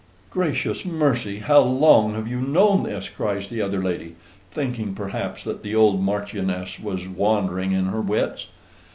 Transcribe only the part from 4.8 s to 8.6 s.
perhaps that the old Marchioness was wandering in her wits).